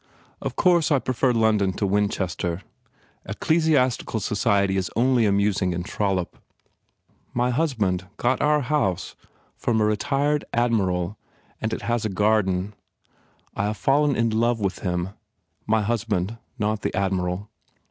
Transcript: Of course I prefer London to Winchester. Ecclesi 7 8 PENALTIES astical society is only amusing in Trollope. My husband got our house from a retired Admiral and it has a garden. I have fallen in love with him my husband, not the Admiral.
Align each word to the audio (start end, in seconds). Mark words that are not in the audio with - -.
Of 0.41 0.55
course 0.55 0.89
I 0.91 0.97
prefer 0.97 1.31
London 1.31 1.73
to 1.73 1.85
Winchester. 1.85 2.63
Ecclesi 3.29 3.73
7 3.73 3.75
8 3.75 3.77
PENALTIES 3.77 3.97
astical 3.99 4.19
society 4.19 4.75
is 4.75 4.89
only 4.95 5.27
amusing 5.27 5.73
in 5.73 5.83
Trollope. 5.83 6.39
My 7.35 7.51
husband 7.51 8.07
got 8.17 8.41
our 8.41 8.61
house 8.61 9.13
from 9.55 9.79
a 9.79 9.85
retired 9.85 10.43
Admiral 10.53 11.19
and 11.61 11.71
it 11.71 11.83
has 11.83 12.03
a 12.03 12.09
garden. 12.09 12.73
I 13.55 13.65
have 13.65 13.77
fallen 13.77 14.15
in 14.15 14.31
love 14.31 14.59
with 14.59 14.79
him 14.79 15.09
my 15.67 15.83
husband, 15.83 16.39
not 16.57 16.81
the 16.81 16.95
Admiral. 16.95 17.51